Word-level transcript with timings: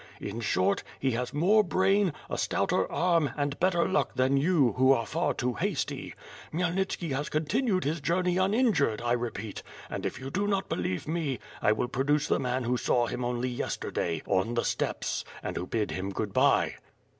In 0.19 0.39
short, 0.39 0.81
he 0.99 1.11
has 1.11 1.31
more 1.31 1.63
brain, 1.63 2.11
a 2.27 2.35
stouter 2.35 2.91
arm, 2.91 3.29
and 3.37 3.59
better 3.59 3.87
luck 3.87 4.15
than 4.15 4.35
you, 4.35 4.71
who 4.71 4.91
are 4.93 5.05
far 5.05 5.35
too 5.35 5.53
hasty. 5.53 6.15
Khmyelnitski 6.51 7.11
has 7.15 7.29
continued 7.29 7.83
his 7.83 8.01
journey 8.01 8.39
un 8.39 8.51
injured, 8.51 8.99
I 8.99 9.11
repeat, 9.11 9.61
and 9.91 10.03
if 10.03 10.19
you 10.19 10.31
do 10.31 10.47
not 10.47 10.69
believe 10.69 11.07
me, 11.07 11.37
I 11.61 11.71
will 11.71 11.87
produce 11.87 12.27
the 12.27 12.39
man 12.39 12.63
who 12.63 12.77
saw 12.77 13.05
him 13.05 13.23
only 13.23 13.49
yesterday— 13.49 14.23
on 14.25 14.55
the 14.55 14.65
steppes, 14.65 15.23
and 15.43 15.55
who 15.55 15.67
bid 15.67 15.91
him 15.91 16.09
Good 16.09 16.33
bye." 16.33 16.73